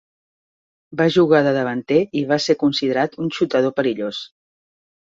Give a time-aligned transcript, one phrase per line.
[1.01, 4.29] Va jugar de davanter i va ser considerat un xutador perillós.